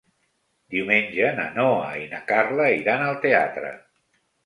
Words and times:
Diumenge 0.75 1.29
na 1.41 1.45
Noa 1.59 1.93
i 2.01 2.09
na 2.17 2.25
Carla 2.35 2.69
iran 2.83 3.09
al 3.13 3.25
teatre. 3.29 3.75